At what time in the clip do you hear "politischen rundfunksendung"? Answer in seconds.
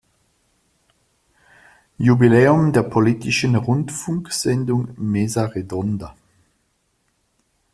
2.81-4.87